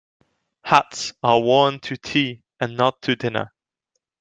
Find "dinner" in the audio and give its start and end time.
3.15-3.53